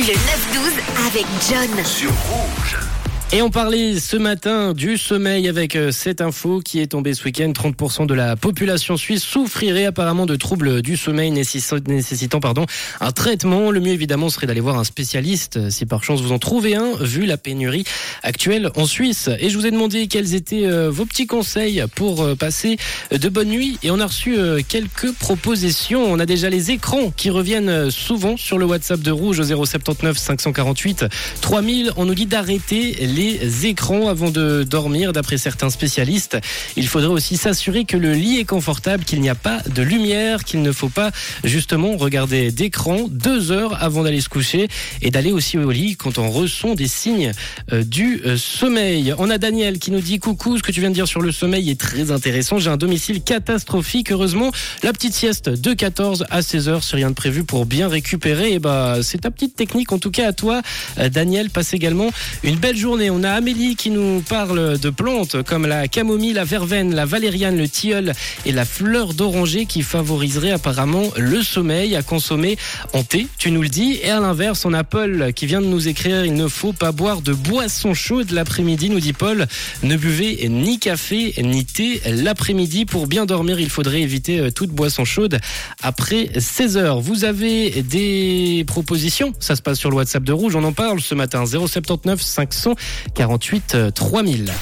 [0.00, 1.84] Le 9-12 avec John.
[1.84, 2.89] Sur Rouge.
[3.32, 7.22] Et on parlait ce matin du sommeil avec euh, cette info qui est tombée ce
[7.22, 7.52] week-end.
[7.52, 12.66] 30% de la population suisse souffrirait apparemment de troubles du sommeil nécessitant pardon,
[13.00, 13.70] un traitement.
[13.70, 16.74] Le mieux évidemment serait d'aller voir un spécialiste euh, si par chance vous en trouvez
[16.74, 17.84] un, vu la pénurie
[18.24, 19.30] actuelle en Suisse.
[19.38, 22.78] Et je vous ai demandé quels étaient euh, vos petits conseils pour passer
[23.12, 23.78] de bonnes nuits.
[23.84, 24.36] Et on a reçu
[24.68, 26.02] quelques propositions.
[26.02, 30.18] On a déjà les écrans qui reviennent souvent sur le WhatsApp de Rouge au 079
[30.18, 31.04] 548
[31.40, 31.92] 3000.
[31.96, 35.12] On nous dit d'arrêter les les écrans avant de dormir.
[35.12, 36.38] D'après certains spécialistes,
[36.76, 40.44] il faudrait aussi s'assurer que le lit est confortable, qu'il n'y a pas de lumière,
[40.44, 41.10] qu'il ne faut pas
[41.44, 44.68] justement regarder d'écran deux heures avant d'aller se coucher
[45.02, 47.32] et d'aller aussi au lit quand on ressent des signes
[47.72, 49.14] euh, du euh, sommeil.
[49.18, 51.30] On a Daniel qui nous dit coucou, ce que tu viens de dire sur le
[51.30, 52.58] sommeil est très intéressant.
[52.58, 54.12] J'ai un domicile catastrophique.
[54.12, 54.50] Heureusement,
[54.82, 58.54] la petite sieste de 14 à 16 heures, c'est rien de prévu pour bien récupérer.
[58.54, 59.92] Et bah, c'est ta petite technique.
[59.92, 60.62] En tout cas, à toi,
[60.98, 62.10] euh, Daniel, passe également
[62.42, 66.44] une belle journée on a Amélie qui nous parle de plantes comme la camomille, la
[66.44, 68.12] verveine, la valériane, le tilleul
[68.46, 72.56] et la fleur d'oranger qui favoriseraient apparemment le sommeil à consommer
[72.92, 73.98] en thé, tu nous le dis.
[74.02, 76.92] Et à l'inverse, on a Paul qui vient de nous écrire il ne faut pas
[76.92, 79.46] boire de boisson chaude l'après-midi, nous dit Paul.
[79.82, 82.84] Ne buvez ni café ni thé l'après-midi.
[82.84, 85.38] Pour bien dormir, il faudrait éviter euh, toute boisson chaude
[85.82, 87.00] après 16 heures.
[87.00, 89.32] Vous avez des propositions?
[89.38, 91.44] Ça se passe sur le WhatsApp de Rouge, on en parle ce matin.
[91.46, 92.74] 079 500
[93.14, 94.52] 48 3000.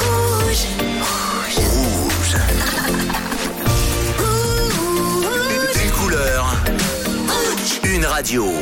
[0.00, 0.66] Rouge.
[5.84, 6.56] Une couleur.
[7.84, 8.52] Une radio.